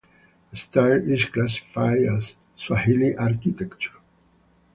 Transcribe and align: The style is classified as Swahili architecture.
The 0.49 0.57
style 0.57 1.07
is 1.07 1.25
classified 1.25 1.99
as 2.07 2.35
Swahili 2.55 3.15
architecture. 3.15 3.99